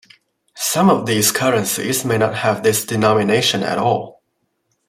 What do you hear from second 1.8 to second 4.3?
may not have this denomination at all.